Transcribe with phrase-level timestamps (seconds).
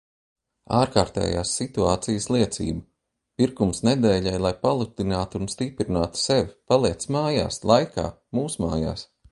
[0.77, 2.81] Ārkārtējās situācijas liecība.
[3.41, 8.11] Pirkums nedēļai, lai palutinātu un stiprinātu sevi paliec mājās laikā
[8.41, 9.09] mūsmājās.